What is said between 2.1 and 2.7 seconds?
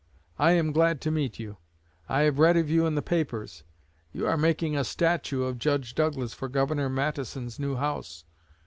have read